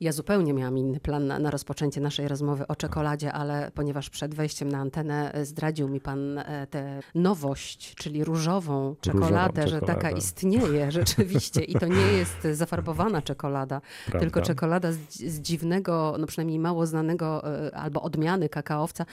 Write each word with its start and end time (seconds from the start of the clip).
Ja 0.00 0.12
zupełnie 0.12 0.52
miałam 0.52 0.78
inny 0.78 1.00
plan 1.00 1.26
na, 1.26 1.38
na, 1.38 1.50
rozpoczęcie 1.50 2.00
naszej 2.00 2.28
rozmowy 2.28 2.66
o 2.66 2.76
czekoladzie, 2.76 3.32
ale 3.32 3.70
ponieważ 3.74 4.10
przed 4.10 4.34
wejściem 4.34 4.68
na 4.68 4.78
antenę 4.78 5.32
e, 5.32 5.44
zdradził 5.44 5.88
mi 5.88 6.00
pan 6.00 6.38
e, 6.38 6.66
tę 6.66 7.00
nowość, 7.14 7.94
czyli 7.94 8.24
różową 8.24 8.96
czekoladę, 9.00 9.62
różową 9.62 9.80
że 9.80 9.86
taka 9.86 10.10
istnieje 10.10 10.90
rzeczywiście 11.00 11.64
i 11.64 11.74
to 11.74 11.86
nie 11.86 12.12
jest 12.12 12.42
zafarbowana 12.52 13.22
czekolada, 13.22 13.80
Prawda? 14.04 14.20
tylko 14.20 14.42
czekolada 14.42 14.92
z, 14.92 14.98
z, 15.10 15.40
dziwnego, 15.40 16.16
no 16.18 16.26
przynajmniej 16.26 16.58
mało 16.58 16.86
znanego 16.86 17.54
e, 17.66 17.76
albo 17.76 18.02
odmiany 18.02 18.48
kakaowca. 18.48 19.06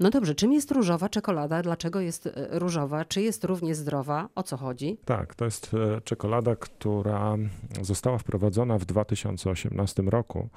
No 0.00 0.10
dobrze, 0.10 0.34
czym 0.34 0.52
jest 0.52 0.70
różowa 0.70 1.08
czekolada? 1.08 1.62
Dlaczego 1.62 2.00
jest 2.00 2.28
różowa? 2.50 3.04
Czy 3.04 3.22
jest 3.22 3.44
równie 3.44 3.74
zdrowa? 3.74 4.28
O 4.34 4.42
co 4.42 4.56
chodzi? 4.56 4.96
Tak, 5.04 5.34
to 5.34 5.44
jest 5.44 5.70
czekolada, 6.04 6.56
która 6.56 7.36
została 7.82 8.18
wprowadzona 8.18 8.78
w 8.78 8.84
2018 8.84 10.02
roku 10.02 10.25
roku 10.26 10.48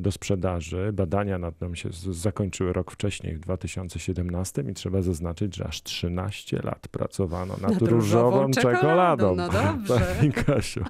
do 0.00 0.12
sprzedaży. 0.12 0.92
Badania 0.92 1.38
nad 1.38 1.60
nią 1.60 1.74
się 1.74 1.88
zakończyły 2.10 2.72
rok 2.72 2.90
wcześniej, 2.90 3.36
w 3.36 3.40
2017 3.40 4.64
i 4.70 4.74
trzeba 4.74 5.02
zaznaczyć, 5.02 5.56
że 5.56 5.66
aż 5.66 5.82
13 5.82 6.60
lat 6.64 6.88
pracowano 6.88 7.54
nad, 7.62 7.72
nad 7.72 7.82
różową 7.82 8.50
czekoladą. 8.50 8.78
czekoladą. 8.78 9.34
No 9.34 9.48
dobrze. 9.48 10.00
Kasiu. 10.46 10.84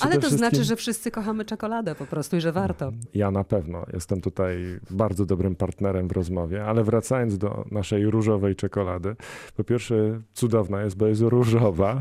Ale 0.00 0.18
to 0.18 0.30
znaczy, 0.30 0.64
że 0.64 0.76
wszyscy 0.76 1.10
kochamy 1.10 1.44
czekoladę 1.44 1.94
po 1.94 2.06
prostu 2.06 2.36
i 2.36 2.40
że 2.40 2.52
warto. 2.52 2.92
Ja 3.14 3.30
na 3.30 3.44
pewno. 3.44 3.86
Jestem 3.92 4.20
tutaj 4.20 4.56
bardzo 4.90 5.26
dobrym 5.26 5.56
partnerem 5.56 6.08
w 6.08 6.12
rozmowie, 6.12 6.64
ale 6.64 6.84
wracając 6.84 7.38
do 7.38 7.64
naszej 7.70 8.10
różowej 8.10 8.56
czekolady. 8.56 9.16
Po 9.56 9.64
pierwsze 9.64 10.20
cudowna 10.32 10.82
jest, 10.82 10.96
bo 10.96 11.06
jest 11.06 11.20
różowa. 11.20 12.00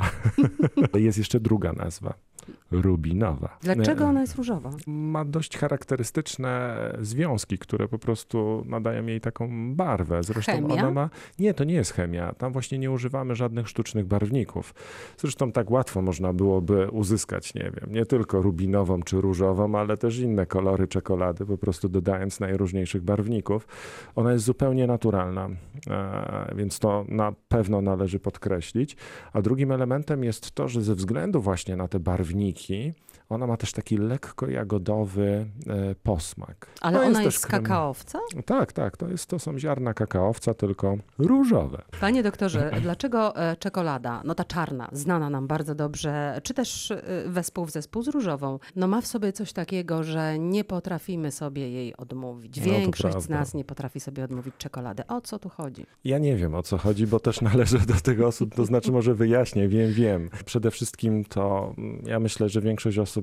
jest 0.96 1.18
jeszcze 1.18 1.40
druga 1.40 1.74
nazwa 1.74 2.27
rubinowa. 2.72 3.58
Dlaczego 3.62 4.06
ona 4.06 4.22
jest 4.22 4.36
różowa? 4.36 4.72
Ma 4.88 5.26
dość 5.26 5.58
charakterystyczne 5.58 6.78
związki, 7.02 7.58
które 7.58 7.88
po 7.88 8.00
prostu 8.00 8.64
nadają 8.66 9.06
jej 9.06 9.22
taką 9.22 9.76
barwę. 9.76 10.24
Zresztą 10.24 10.52
chemia? 10.52 10.74
ona 10.74 10.92
ma. 10.92 11.10
Nie, 11.40 11.54
to 11.54 11.64
nie 11.64 11.74
jest 11.74 11.94
chemia. 11.94 12.34
Tam 12.34 12.54
właśnie 12.54 12.80
nie 12.80 12.92
używamy 12.92 13.36
żadnych 13.36 13.70
sztucznych 13.70 14.06
barwników. 14.06 14.74
Zresztą 15.18 15.52
tak 15.52 15.72
łatwo 15.72 16.02
można 16.02 16.34
byłoby 16.34 16.90
uzyskać, 16.92 17.54
nie 17.54 17.72
wiem, 17.76 17.94
nie 17.94 18.06
tylko 18.06 18.42
rubinową 18.42 19.04
czy 19.04 19.22
różową, 19.22 19.76
ale 19.76 19.98
też 19.98 20.20
inne 20.20 20.46
kolory 20.46 20.88
czekolady, 20.88 21.46
po 21.46 21.58
prostu 21.58 21.90
dodając 21.90 22.40
najróżniejszych 22.40 23.02
barwników. 23.02 23.68
Ona 24.16 24.32
jest 24.32 24.46
zupełnie 24.46 24.88
naturalna, 24.88 25.50
e, 25.90 26.56
więc 26.56 26.80
to 26.80 27.06
na 27.08 27.34
pewno 27.48 27.82
należy 27.82 28.20
podkreślić. 28.20 28.98
A 29.34 29.42
drugim 29.42 29.72
elementem 29.72 30.24
jest 30.24 30.52
to, 30.52 30.68
że 30.68 30.82
ze 30.82 30.96
względu 30.96 31.42
właśnie 31.42 31.76
na 31.76 31.88
te 31.88 32.00
barwniki, 32.00 32.57
εκεί. 32.58 32.94
Ona 33.30 33.48
ma 33.48 33.58
też 33.58 33.72
taki 33.72 33.98
lekko 33.98 34.50
jagodowy 34.50 35.46
e, 35.68 35.96
posmak. 35.96 36.68
Ale 36.82 37.02
ona 37.02 37.24
jest, 37.24 37.38
z 37.38 37.46
kakaowca? 37.46 38.20
Tak, 38.46 38.74
tak. 38.74 38.98
To, 38.98 39.08
jest, 39.08 39.26
to 39.26 39.40
są 39.40 39.60
ziarna 39.60 39.94
kakaowca, 39.94 40.54
tylko 40.54 40.98
różowe. 41.18 41.82
Panie 42.02 42.24
doktorze, 42.24 42.72
dlaczego 42.82 43.36
e, 43.36 43.56
czekolada, 43.56 44.22
no 44.26 44.36
ta 44.36 44.44
czarna, 44.44 44.90
znana 44.92 45.30
nam 45.30 45.48
bardzo 45.48 45.76
dobrze, 45.76 46.42
czy 46.44 46.54
też 46.54 46.92
e, 46.92 47.02
wespół 47.28 47.66
w 47.66 47.72
zespół 47.72 48.04
z 48.04 48.08
różową, 48.08 48.60
no 48.76 48.88
ma 48.88 49.02
w 49.02 49.08
sobie 49.08 49.34
coś 49.34 49.54
takiego, 49.54 50.04
że 50.04 50.40
nie 50.40 50.64
potrafimy 50.64 51.32
sobie 51.32 51.72
jej 51.72 51.98
odmówić. 51.98 52.58
No, 52.58 52.64
Większość 52.64 53.16
no 53.16 53.22
z 53.22 53.30
nas 53.30 53.54
nie 53.54 53.66
potrafi 53.66 54.00
sobie 54.00 54.24
odmówić 54.24 54.56
czekolady. 54.58 55.08
O 55.08 55.22
co 55.22 55.40
tu 55.40 55.50
chodzi? 55.50 55.86
Ja 56.04 56.18
nie 56.18 56.36
wiem 56.36 56.56
o 56.56 56.64
co 56.64 56.78
chodzi, 56.78 57.08
bo 57.08 57.20
też 57.20 57.42
należę 57.52 57.80
do 57.80 57.94
tych 57.94 58.22
osób, 58.22 58.56
to 58.56 58.66
znaczy 58.66 58.92
może 58.92 59.16
wyjaśnię, 59.16 59.68
wiem, 59.68 59.94
wiem. 59.94 60.30
Przede 60.46 60.72
wszystkim 60.72 61.26
to 61.26 61.74
mm, 61.78 62.04
ja 62.06 62.20
myślę, 62.20 62.50
że 62.50 62.62
większość 62.62 62.98
osób, 62.98 63.17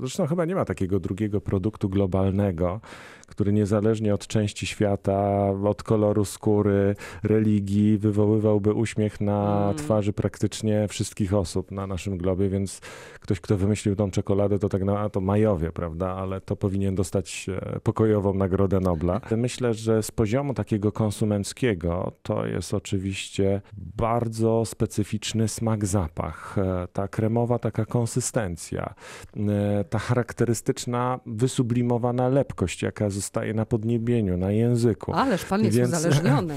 zresztą 0.00 0.26
chyba 0.26 0.44
nie 0.44 0.54
ma 0.54 0.64
takiego 0.64 1.00
drugiego 1.00 1.40
produktu 1.40 1.88
globalnego, 1.88 2.80
który 3.26 3.52
niezależnie 3.52 4.14
od 4.14 4.26
części 4.26 4.66
świata, 4.66 5.50
od 5.64 5.82
koloru 5.82 6.24
skóry, 6.24 6.96
religii, 7.22 7.98
wywoływałby 7.98 8.74
uśmiech 8.74 9.20
na 9.20 9.64
mm. 9.64 9.76
twarzy 9.76 10.12
praktycznie 10.12 10.88
wszystkich 10.88 11.34
osób 11.34 11.70
na 11.70 11.86
naszym 11.86 12.18
globie, 12.18 12.48
więc 12.48 12.80
ktoś, 13.20 13.40
kto 13.40 13.56
wymyślił 13.56 13.96
tą 13.96 14.10
czekoladę, 14.10 14.58
to 14.58 14.68
tak 14.68 14.84
na 14.84 15.08
to 15.08 15.20
Majowie, 15.20 15.72
prawda, 15.72 16.10
ale 16.10 16.40
to 16.40 16.56
powinien 16.56 16.94
dostać 16.94 17.46
e, 17.48 17.80
pokojową 17.80 18.34
Nagrodę 18.34 18.80
Nobla. 18.80 19.20
Myślę, 19.36 19.74
że 19.74 20.02
z 20.02 20.10
poziomu 20.10 20.54
takiego 20.54 20.92
konsumenckiego 20.92 22.12
to 22.22 22.46
jest 22.46 22.74
oczywiście 22.74 23.62
bardzo 23.96 24.64
specyficzny 24.64 25.48
smak, 25.48 25.86
zapach, 25.86 26.58
e, 26.58 26.88
ta 26.92 27.08
kremowa 27.08 27.58
taka 27.58 27.84
konsystencja, 27.84 28.94
ta 29.90 29.98
charakterystyczna, 29.98 31.20
wysublimowana 31.26 32.28
lepkość, 32.28 32.82
jaka 32.82 33.10
zostaje 33.10 33.54
na 33.54 33.66
podniebieniu, 33.66 34.36
na 34.36 34.50
języku. 34.50 35.12
Ależ 35.12 35.44
pan 35.44 35.64
jest 35.64 35.76
Więc... 35.76 35.88
uzależniony. 35.88 36.56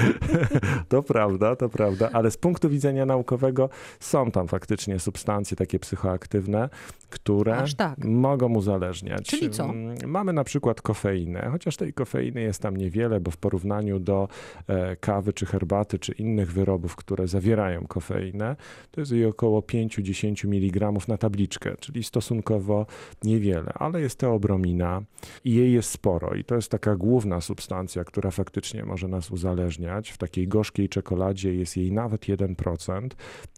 to 0.88 1.02
prawda, 1.02 1.56
to 1.56 1.68
prawda, 1.68 2.10
ale 2.12 2.30
z 2.30 2.36
punktu 2.36 2.68
widzenia 2.68 3.06
naukowego 3.06 3.68
są 4.00 4.30
tam 4.30 4.48
faktycznie 4.48 4.98
substancje 4.98 5.56
takie 5.56 5.78
psychoaktywne, 5.78 6.68
które 7.10 7.64
tak. 7.76 8.04
mogą 8.04 8.54
uzależniać. 8.54 9.26
Czyli 9.26 9.50
co? 9.50 9.64
Mm, 9.64 9.96
mamy 10.06 10.32
na 10.32 10.44
przykład 10.44 10.82
kofeinę, 10.82 11.48
chociaż 11.52 11.76
tej 11.76 11.92
kofeiny 11.92 12.40
jest 12.40 12.62
tam 12.62 12.76
niewiele, 12.76 13.20
bo 13.20 13.30
w 13.30 13.36
porównaniu 13.36 13.98
do 13.98 14.28
e, 14.66 14.96
kawy 14.96 15.32
czy 15.32 15.46
herbaty 15.46 15.98
czy 15.98 16.12
innych 16.12 16.52
wyrobów, 16.52 16.96
które 16.96 17.28
zawierają 17.28 17.86
kofeinę, 17.86 18.56
to 18.90 19.00
jest 19.00 19.12
jej 19.12 19.24
około 19.24 19.60
5-10 19.60 20.46
mg 20.46 20.92
na 21.08 21.18
tabliczkę, 21.18 21.76
czyli 21.80 22.04
stosunkowo 22.04 22.86
niewiele, 23.24 23.72
ale 23.74 24.00
jest 24.00 24.18
teobromina 24.18 25.02
i 25.44 25.54
jej 25.54 25.72
jest 25.72 25.90
sporo 25.90 26.34
i 26.34 26.44
to 26.44 26.54
jest 26.54 26.70
taka 26.70 26.96
główna 26.96 27.40
substancja, 27.40 28.04
która 28.04 28.30
faktycznie 28.30 28.84
może 28.84 29.08
nas 29.08 29.30
uzależniać. 29.30 30.10
W 30.10 30.18
takiej 30.18 30.48
gorzkiej 30.48 30.88
czekoladzie 30.88 31.54
jest 31.54 31.76
jej 31.76 31.92
nawet 31.92 32.20
1%, 32.20 33.08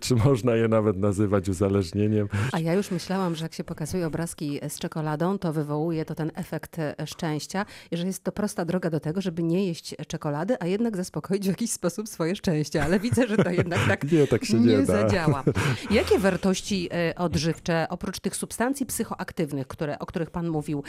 czy 0.00 0.14
można 0.14 0.56
je 0.56 0.68
nawet 0.68 0.96
nazywać 0.96 1.48
uzależnieniem. 1.48 2.28
A 2.52 2.60
ja 2.60 2.74
już 2.74 2.90
myślałam, 2.90 3.34
że 3.34 3.44
jak 3.44 3.54
się 3.54 3.64
pokazuje 3.64 4.06
obrazki 4.06 4.60
z 4.68 4.78
czekoladą, 4.78 5.38
to 5.38 5.52
wywołuje 5.52 6.04
to 6.04 6.14
ten 6.14 6.32
efekt 6.34 6.76
szczęścia 7.06 7.66
i 7.90 7.96
że 7.96 8.06
jest 8.06 8.24
to 8.24 8.32
prosta 8.32 8.64
droga 8.64 8.90
do 8.90 9.00
tego, 9.00 9.20
żeby 9.20 9.42
nie 9.42 9.66
jeść 9.66 9.94
czekolady, 10.08 10.56
a 10.60 10.66
jednak 10.66 10.96
zaspokoić 10.96 11.44
w 11.44 11.48
jakiś 11.48 11.70
sposób 11.70 12.08
swoje 12.08 12.36
szczęście. 12.36 12.84
Ale 12.84 13.00
widzę, 13.00 13.26
że 13.26 13.36
to 13.36 13.50
jednak 13.50 13.88
tak 13.88 14.04
nie, 14.12 14.26
tak 14.26 14.44
się 14.44 14.60
nie, 14.60 14.66
nie 14.66 14.86
zadziała. 14.86 15.44
Jakie 15.90 16.18
wartości 16.18 16.88
e, 16.92 17.14
odżywcze, 17.14 17.86
oprócz 17.90 18.20
tych 18.20 18.36
substancji 18.36 18.86
psychoaktywnych, 18.86 19.66
które, 19.66 19.98
o 19.98 20.06
których 20.06 20.30
pan 20.30 20.48
mówił, 20.48 20.82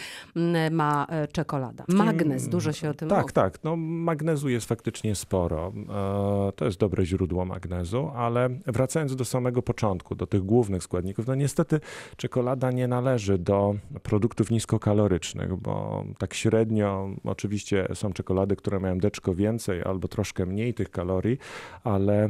ma 0.71 1.07
e, 1.09 1.27
czekolada? 1.27 1.83
Magnez, 1.88 2.48
dużo 2.48 2.74
się 2.74 2.89
o 2.89 2.94
tym 2.94 3.09
tak, 3.09 3.21
mówi. 3.21 3.33
Tak, 3.33 3.54
tak. 3.54 3.63
No, 3.63 3.75
magnezu 3.75 4.46
magnezu 4.47 4.49
jest 4.49 4.67
faktycznie 4.67 5.15
sporo. 5.15 5.73
E, 6.49 6.51
to 6.51 6.65
jest 6.65 6.79
dobre 6.79 7.05
źródło 7.05 7.45
magnezu, 7.45 8.11
ale 8.15 8.49
wracając 8.65 9.15
do 9.15 9.25
samego 9.25 9.61
początku, 9.61 10.15
do 10.15 10.27
tych 10.27 10.41
głównych 10.41 10.83
składników, 10.83 11.27
no 11.27 11.35
niestety 11.35 11.79
czekolada 12.17 12.71
nie 12.71 12.88
należy 12.88 13.38
do 13.38 13.75
produktów 14.03 14.51
niskokalorycznych, 14.51 15.55
bo 15.55 16.03
tak 16.17 16.33
średnio 16.33 17.09
oczywiście 17.23 17.88
są 17.94 18.13
czekolady, 18.13 18.55
które 18.55 18.79
mają 18.79 18.97
deczko 18.97 19.35
więcej 19.35 19.83
albo 19.83 20.07
troszkę 20.07 20.45
mniej 20.45 20.73
tych 20.73 20.89
kalorii, 20.89 21.38
ale 21.83 22.29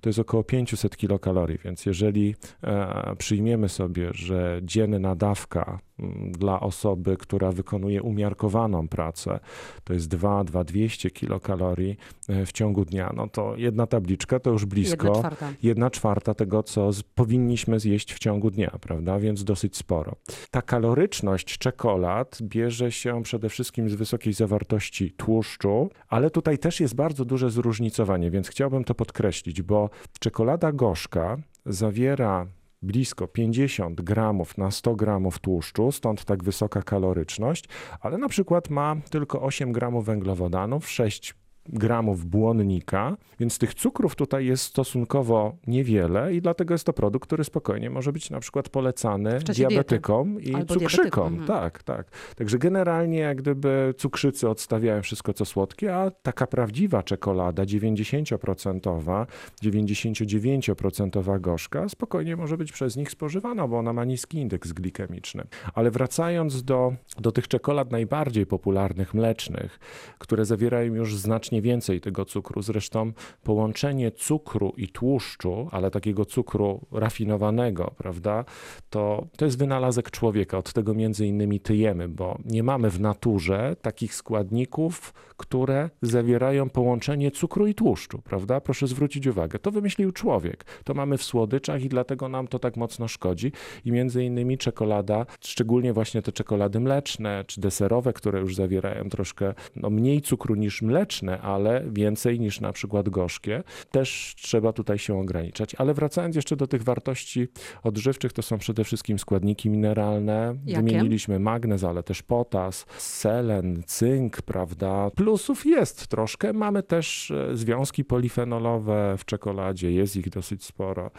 to 0.00 0.08
jest 0.08 0.18
około 0.18 0.44
500 0.44 0.96
kilokalorii, 0.96 1.58
więc 1.64 1.86
jeżeli 1.86 2.34
e, 2.62 3.16
przyjmiemy 3.18 3.68
sobie, 3.68 4.10
że 4.14 4.60
dzienna 4.62 5.14
dawka 5.14 5.87
dla 6.30 6.60
osoby, 6.60 7.16
która 7.16 7.52
wykonuje 7.52 8.02
umiarkowaną 8.02 8.88
pracę, 8.88 9.40
to 9.84 9.92
jest 9.92 10.08
2-200 10.08 11.12
kilokalorii 11.12 11.96
e, 12.28 12.46
w 12.46 12.52
ciągu 12.52 12.84
dnia, 12.84 13.12
no 13.16 13.28
to 13.28 13.56
jedna 13.56 13.86
tabliczka 13.86 14.40
to 14.40 14.50
już 14.50 14.64
blisko 14.64 15.06
jedna 15.06 15.20
czwarta, 15.20 15.52
jedna 15.62 15.90
czwarta 15.90 16.34
tego, 16.34 16.62
co 16.62 16.92
z, 16.92 17.02
powinniśmy 17.02 17.80
zjeść 17.80 18.14
w 18.14 18.18
ciągu 18.18 18.50
dnia, 18.50 18.70
prawda? 18.80 19.18
Więc 19.18 19.44
dosyć 19.44 19.76
sporo. 19.76 20.16
Ta 20.50 20.62
kaloryczność 20.62 21.58
czekolad 21.58 22.38
bierze 22.42 22.92
się 22.92 23.22
przede 23.22 23.48
wszystkim 23.48 23.90
z 23.90 23.94
wysokiej 23.94 24.32
zawartości 24.32 25.10
tłuszczu, 25.10 25.90
ale 26.08 26.30
tutaj 26.30 26.58
też 26.58 26.80
jest 26.80 26.94
bardzo 26.94 27.24
duże 27.24 27.50
zróżnicowanie, 27.50 28.30
więc 28.30 28.48
chciałbym 28.48 28.84
to 28.84 28.94
podkreślić, 28.94 29.62
bo 29.62 29.90
czekolada 30.20 30.72
gorzka 30.72 31.36
zawiera 31.66 32.46
blisko 32.82 33.28
50 33.28 34.00
gramów 34.00 34.58
na 34.58 34.70
100 34.70 34.96
gramów 34.96 35.38
tłuszczu, 35.38 35.92
stąd 35.92 36.24
tak 36.24 36.44
wysoka 36.44 36.82
kaloryczność, 36.82 37.64
ale 38.00 38.18
na 38.18 38.28
przykład 38.28 38.70
ma 38.70 38.96
tylko 39.10 39.42
8 39.42 39.72
gramów 39.72 40.04
węglowodanów, 40.04 40.90
6 40.90 41.34
gramów 41.68 42.26
błonnika, 42.26 43.16
więc 43.40 43.58
tych 43.58 43.74
cukrów 43.74 44.16
tutaj 44.16 44.46
jest 44.46 44.64
stosunkowo 44.64 45.56
niewiele 45.66 46.34
i 46.34 46.42
dlatego 46.42 46.74
jest 46.74 46.84
to 46.84 46.92
produkt, 46.92 47.26
który 47.26 47.44
spokojnie 47.44 47.90
może 47.90 48.12
być 48.12 48.30
na 48.30 48.40
przykład 48.40 48.68
polecany 48.68 49.38
diabetykom 49.38 50.40
i 50.40 50.54
Albo 50.54 50.74
cukrzykom. 50.74 51.26
Mhm. 51.26 51.46
Tak, 51.46 51.82
tak. 51.82 52.10
Także 52.36 52.58
generalnie 52.58 53.18
jak 53.18 53.36
gdyby 53.36 53.94
cukrzycy 53.98 54.48
odstawiają 54.48 55.02
wszystko 55.02 55.32
co 55.32 55.44
słodkie, 55.44 55.96
a 55.96 56.10
taka 56.10 56.46
prawdziwa 56.46 57.02
czekolada 57.02 57.64
90%, 57.64 59.26
99% 59.62 61.40
gorzka 61.40 61.88
spokojnie 61.88 62.36
może 62.36 62.56
być 62.56 62.72
przez 62.72 62.96
nich 62.96 63.10
spożywana, 63.10 63.68
bo 63.68 63.78
ona 63.78 63.92
ma 63.92 64.04
niski 64.04 64.38
indeks 64.38 64.72
glikemiczny. 64.72 65.44
Ale 65.74 65.90
wracając 65.90 66.64
do, 66.64 66.92
do 67.18 67.32
tych 67.32 67.48
czekolad 67.48 67.90
najbardziej 67.90 68.46
popularnych 68.46 69.14
mlecznych, 69.14 69.78
które 70.18 70.44
zawierają 70.44 70.94
już 70.94 71.16
znacznie 71.16 71.57
znacznie 71.58 71.62
więcej 71.62 72.00
tego 72.00 72.24
cukru. 72.24 72.62
Zresztą 72.62 73.12
połączenie 73.42 74.10
cukru 74.10 74.72
i 74.76 74.88
tłuszczu, 74.88 75.68
ale 75.70 75.90
takiego 75.90 76.24
cukru 76.24 76.80
rafinowanego, 76.92 77.94
prawda, 77.96 78.44
to, 78.90 79.26
to 79.36 79.44
jest 79.44 79.58
wynalazek 79.58 80.10
człowieka. 80.10 80.58
Od 80.58 80.72
tego 80.72 80.94
między 80.94 81.26
innymi 81.26 81.60
tyjemy, 81.60 82.08
bo 82.08 82.38
nie 82.44 82.62
mamy 82.62 82.90
w 82.90 83.00
naturze 83.00 83.76
takich 83.82 84.14
składników, 84.14 85.12
które 85.36 85.90
zawierają 86.02 86.68
połączenie 86.68 87.30
cukru 87.30 87.66
i 87.66 87.74
tłuszczu, 87.74 88.18
prawda? 88.18 88.60
Proszę 88.60 88.86
zwrócić 88.86 89.26
uwagę. 89.26 89.58
To 89.58 89.70
wymyślił 89.70 90.12
człowiek. 90.12 90.64
To 90.84 90.94
mamy 90.94 91.18
w 91.18 91.22
słodyczach 91.22 91.82
i 91.82 91.88
dlatego 91.88 92.28
nam 92.28 92.48
to 92.48 92.58
tak 92.58 92.76
mocno 92.76 93.08
szkodzi. 93.08 93.52
I 93.84 93.92
między 93.92 94.24
innymi 94.24 94.58
czekolada, 94.58 95.26
szczególnie 95.40 95.92
właśnie 95.92 96.22
te 96.22 96.32
czekolady 96.32 96.80
mleczne 96.80 97.44
czy 97.46 97.60
deserowe, 97.60 98.12
które 98.12 98.40
już 98.40 98.54
zawierają 98.54 99.08
troszkę 99.08 99.54
no, 99.76 99.90
mniej 99.90 100.20
cukru 100.20 100.54
niż 100.54 100.82
mleczne, 100.82 101.37
ale 101.42 101.84
więcej 101.90 102.40
niż 102.40 102.60
na 102.60 102.72
przykład 102.72 103.08
gorzkie. 103.08 103.62
Też 103.90 104.34
trzeba 104.36 104.72
tutaj 104.72 104.98
się 104.98 105.18
ograniczać. 105.20 105.74
Ale 105.74 105.94
wracając 105.94 106.36
jeszcze 106.36 106.56
do 106.56 106.66
tych 106.66 106.82
wartości 106.82 107.48
odżywczych, 107.82 108.32
to 108.32 108.42
są 108.42 108.58
przede 108.58 108.84
wszystkim 108.84 109.18
składniki 109.18 109.70
mineralne. 109.70 110.54
Jakie? 110.66 110.82
Wymieniliśmy 110.82 111.38
magnez, 111.38 111.84
ale 111.84 112.02
też 112.02 112.22
potas, 112.22 112.86
selen, 112.98 113.82
cynk, 113.86 114.42
prawda? 114.42 115.10
Plusów 115.10 115.66
jest 115.66 116.06
troszkę. 116.06 116.52
Mamy 116.52 116.82
też 116.82 117.30
e, 117.30 117.56
związki 117.56 118.04
polifenolowe 118.04 119.14
w 119.18 119.24
czekoladzie, 119.24 119.92
jest 119.92 120.16
ich 120.16 120.30
dosyć 120.30 120.64
sporo. 120.64 121.10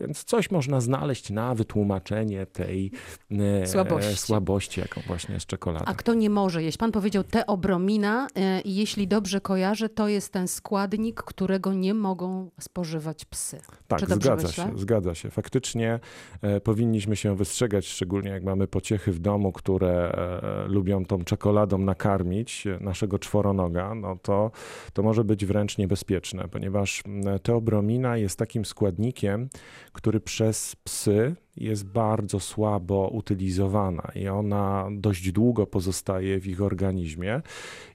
Więc 0.00 0.24
coś 0.24 0.50
można 0.50 0.80
znaleźć 0.80 1.30
na 1.30 1.54
wytłumaczenie 1.54 2.46
tej 2.46 2.90
e, 3.30 3.66
słabości, 3.66 4.16
słabości 4.16 4.80
jaką 4.80 5.00
właśnie 5.06 5.34
jest 5.34 5.46
czekolada. 5.46 5.84
A 5.86 5.94
kto 5.94 6.14
nie 6.14 6.30
może 6.30 6.62
jeść? 6.62 6.78
Pan 6.78 6.92
powiedział 6.92 7.24
teobromina 7.24 8.26
e, 8.34 8.60
i 8.60 8.74
jeśli 8.74 9.08
dobrze 9.08 9.40
kojarzę, 9.40 9.61
że 9.74 9.88
to 9.88 10.08
jest 10.08 10.32
ten 10.32 10.48
składnik, 10.48 11.22
którego 11.22 11.74
nie 11.74 11.94
mogą 11.94 12.50
spożywać 12.60 13.24
psy. 13.24 13.60
Tak, 13.88 14.00
zgadza 14.00 14.34
myślę? 14.34 14.64
się, 14.64 14.78
zgadza 14.78 15.14
się. 15.14 15.30
Faktycznie 15.30 16.00
e, 16.42 16.60
powinniśmy 16.60 17.16
się 17.16 17.36
wystrzegać, 17.36 17.86
szczególnie 17.86 18.30
jak 18.30 18.44
mamy 18.44 18.66
pociechy 18.66 19.12
w 19.12 19.18
domu, 19.18 19.52
które 19.52 20.12
e, 20.12 20.68
lubią 20.68 21.04
tą 21.04 21.24
czekoladą 21.24 21.78
nakarmić 21.78 22.64
naszego 22.80 23.18
czworonoga, 23.18 23.94
no 23.94 24.16
to, 24.22 24.50
to 24.92 25.02
może 25.02 25.24
być 25.24 25.46
wręcz 25.46 25.78
niebezpieczne, 25.78 26.48
ponieważ 26.48 27.02
teobromina 27.42 28.16
jest 28.16 28.38
takim 28.38 28.64
składnikiem, 28.64 29.48
który 29.92 30.20
przez 30.20 30.76
psy 30.76 31.36
jest 31.56 31.84
bardzo 31.84 32.40
słabo 32.40 33.08
utylizowana 33.08 34.12
i 34.14 34.28
ona 34.28 34.88
dość 34.92 35.32
długo 35.32 35.66
pozostaje 35.66 36.40
w 36.40 36.46
ich 36.46 36.62
organizmie 36.62 37.42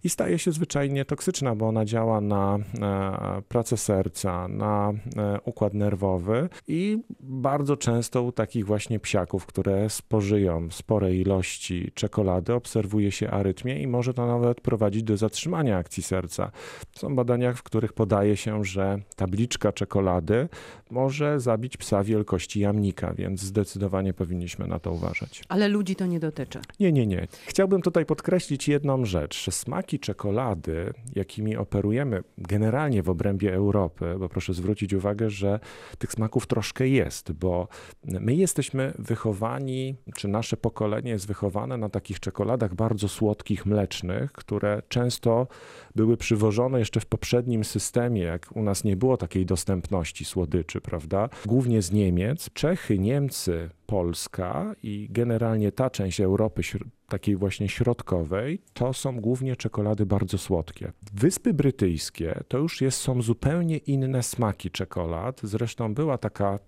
i 0.04 0.09
staje 0.09 0.39
się 0.39 0.51
zwyczajnie 0.51 1.06
toksyczna, 1.06 1.56
bo 1.56 1.68
ona 1.68 1.86
działa 1.86 2.21
na 2.21 2.57
e, 2.81 3.42
pracę 3.42 3.77
serca, 3.77 4.48
na 4.48 4.94
e, 5.18 5.39
układ 5.45 5.74
nerwowy 5.74 6.50
i 6.68 7.00
bardzo 7.19 7.77
często 7.77 8.24
u 8.24 8.31
takich 8.31 8.65
właśnie 8.65 9.00
psiaków, 9.00 9.45
które 9.45 9.89
spożyją 9.89 10.71
spore 10.71 11.15
ilości 11.15 11.92
czekolady, 11.94 12.54
obserwuje 12.54 13.12
się 13.12 13.30
arytmię 13.30 13.81
i 13.81 13.88
może 13.88 14.13
to 14.13 14.27
nawet 14.27 14.62
prowadzić 14.62 15.04
do 15.04 15.18
zatrzymania 15.18 15.77
akcji 15.77 16.04
serca. 16.04 16.51
Są 16.95 17.15
badania, 17.15 17.54
w 17.54 17.63
których 17.63 17.94
podaje 17.94 18.38
się, 18.38 18.63
że 18.63 19.00
tabliczka 19.15 19.71
czekolady 19.71 20.50
może 20.92 21.39
zabić 21.39 21.77
psa 21.77 22.04
wielkości 22.04 22.59
jamnika, 22.59 23.13
więc 23.13 23.47
zdecydowanie 23.48 24.14
powinniśmy 24.14 24.68
na 24.68 24.80
to 24.80 24.92
uważać. 24.92 25.44
Ale 25.50 25.68
ludzi 25.68 25.96
to 25.96 26.06
nie 26.06 26.20
dotyczy. 26.20 26.60
Nie, 26.80 26.92
nie, 26.92 27.08
nie. 27.08 27.28
Chciałbym 27.46 27.82
tutaj 27.82 28.06
podkreślić 28.06 28.68
jedną 28.68 29.06
rzecz, 29.06 29.44
że 29.44 29.52
smaki 29.52 30.00
czekolady, 30.00 30.94
jakimi 31.16 31.58
operujemy 31.58 32.24
generalnie 32.38 33.04
w 33.04 33.10
obrębie 33.10 33.54
Europy, 33.54 34.16
bo 34.20 34.30
proszę 34.30 34.54
zwrócić 34.54 34.94
uwagę, 34.94 35.30
że 35.30 35.60
tych 35.98 36.12
smaków 36.12 36.48
troszkę 36.48 36.88
jest, 36.88 37.32
bo 37.32 37.68
my 38.04 38.36
jesteśmy 38.36 38.94
wychowani, 39.00 39.96
czy 40.16 40.28
nasze 40.28 40.58
pokolenie 40.58 41.12
jest 41.12 41.28
wychowane 41.28 41.78
na 41.78 41.90
takich 41.90 42.20
czekoladach 42.20 42.76
bardzo 42.76 43.08
słodkich, 43.08 43.66
mlecznych, 43.66 44.32
które 44.32 44.82
często 44.90 45.48
były 45.95 46.18
przywożone 46.18 46.80
jeszcze 46.80 47.00
w 47.00 47.06
poprzednim 47.06 47.64
systemie, 47.64 48.21
jak 48.21 48.48
u 48.56 48.64
nas 48.64 48.83
nie 48.83 48.95
było 48.95 49.18
takiej 49.18 49.45
dostępności 49.45 50.26
słodyczy, 50.26 50.81
prawda? 50.81 51.30
Głównie 51.45 51.81
z 51.81 51.92
Niemiec. 51.92 52.50
Czechy, 52.54 53.00
Niemcy, 53.00 53.37
it's 53.38 53.48
uh, 53.48 53.68
Polska 53.88 54.76
i 54.84 55.08
generalnie 55.10 55.72
ta 55.72 55.90
część 55.90 56.22
Europy 56.22 56.64
takiej 57.10 57.36
właśnie 57.36 57.70
środkowej, 57.70 58.62
to 58.74 58.94
są 58.94 59.22
głównie 59.22 59.56
czekolady 59.56 60.06
bardzo 60.06 60.38
słodkie. 60.38 60.92
Wyspy 61.14 61.54
Brytyjskie 61.54 62.44
to 62.48 62.58
już 62.58 62.82
jest, 62.82 62.98
są 63.02 63.22
zupełnie 63.22 63.78
inne 63.78 64.24
smaki 64.24 64.72
czekolad. 64.72 65.42
Zresztą 65.44 65.94
była 65.94 66.18
taka 66.18 66.60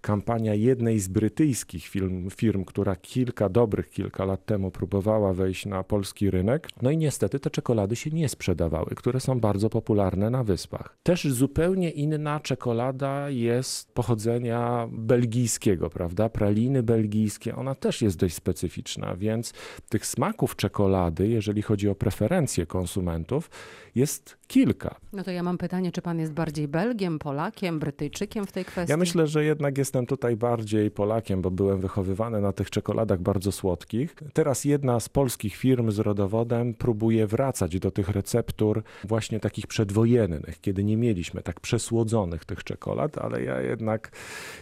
kampania 0.00 0.54
jednej 0.54 1.00
z 1.00 1.08
brytyjskich 1.08 1.86
firm, 1.86 2.30
firm, 2.30 2.64
która 2.64 2.96
kilka 2.96 3.48
dobrych 3.48 3.90
kilka 3.90 4.24
lat 4.24 4.46
temu 4.46 4.70
próbowała 4.70 5.32
wejść 5.32 5.66
na 5.66 5.82
polski 5.82 6.30
rynek. 6.30 6.68
No 6.82 6.90
i 6.90 6.96
niestety 6.96 7.40
te 7.40 7.50
czekolady 7.50 7.96
się 7.96 8.10
nie 8.10 8.28
sprzedawały, 8.28 8.90
które 8.96 9.20
są 9.20 9.40
bardzo 9.40 9.70
popularne 9.70 10.30
na 10.30 10.44
wyspach. 10.44 10.96
Też 11.02 11.24
zupełnie 11.24 11.90
inna 11.90 12.40
czekolada 12.40 13.30
jest 13.30 13.92
pochodzenia 13.92 14.88
belgijskiego, 14.92 15.90
prawda? 15.90 16.28
Praliny 16.64 16.82
belgijskie, 16.82 17.56
ona 17.56 17.74
też 17.74 18.02
jest 18.02 18.16
dość 18.16 18.34
specyficzna, 18.34 19.16
więc 19.16 19.52
tych 19.88 20.06
smaków 20.06 20.56
czekolady, 20.56 21.28
jeżeli 21.28 21.62
chodzi 21.62 21.88
o 21.88 21.94
preferencje 21.94 22.66
konsumentów, 22.66 23.50
jest 23.94 24.36
kilka. 24.46 24.94
No 25.12 25.24
to 25.24 25.30
ja 25.30 25.42
mam 25.42 25.58
pytanie, 25.58 25.92
czy 25.92 26.02
pan 26.02 26.18
jest 26.18 26.32
bardziej 26.32 26.68
Belgiem, 26.68 27.18
Polakiem, 27.18 27.78
Brytyjczykiem 27.78 28.46
w 28.46 28.52
tej 28.52 28.64
kwestii? 28.64 28.90
Ja 28.90 28.96
myślę, 28.96 29.26
że 29.26 29.44
jednak 29.44 29.78
jestem 29.78 30.06
tutaj 30.06 30.36
bardziej 30.36 30.90
Polakiem, 30.90 31.42
bo 31.42 31.50
byłem 31.50 31.80
wychowywany 31.80 32.40
na 32.40 32.52
tych 32.52 32.70
czekoladach 32.70 33.20
bardzo 33.20 33.52
słodkich. 33.52 34.14
Teraz 34.32 34.64
jedna 34.64 35.00
z 35.00 35.08
polskich 35.08 35.56
firm 35.56 35.90
z 35.90 35.98
rodowodem 35.98 36.74
próbuje 36.74 37.26
wracać 37.26 37.78
do 37.78 37.90
tych 37.90 38.08
receptur 38.08 38.82
właśnie 39.04 39.40
takich 39.40 39.66
przedwojennych, 39.66 40.60
kiedy 40.60 40.84
nie 40.84 40.96
mieliśmy 40.96 41.42
tak 41.42 41.60
przesłodzonych 41.60 42.44
tych 42.44 42.64
czekolad, 42.64 43.18
ale 43.18 43.42
ja 43.42 43.60
jednak 43.60 44.10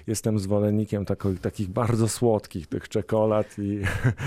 jestem 0.07 0.39
zwolennikiem 0.39 1.05
tako, 1.05 1.31
takich 1.43 1.69
bardzo 1.69 1.92
bardzo 1.93 2.09
słodkich 2.09 2.67
tych 2.67 2.89
czekolad 2.89 3.59
i 3.59 3.81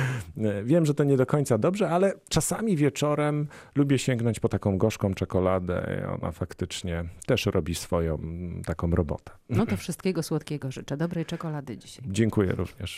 wiem, 0.64 0.86
że 0.86 0.94
to 0.94 1.04
nie 1.04 1.18
do 1.18 1.26
końca 1.26 1.58
dobrze, 1.58 1.90
ale 1.90 2.14
czasami 2.30 2.78
wieczorem 2.78 3.48
lubię 3.76 4.00
sięgnąć 4.00 4.40
po 4.40 4.50
taką 4.50 4.78
gorzką 4.78 5.14
czekoladę. 5.14 6.08
Ona 6.22 6.32
faktycznie 6.32 7.04
też 7.26 7.46
robi 7.46 7.76
swoją 7.76 8.20
taką 8.66 8.92
robotę. 8.92 9.32
No 9.50 9.66
to 9.66 9.78
wszystkiego 9.78 10.24
słodkiego 10.24 10.72
życzę. 10.72 10.98
Dobrej 10.98 11.26
czekolady 11.26 11.78
dzisiaj. 11.78 12.06
Dziękuję 12.10 12.52
również. 12.52 12.94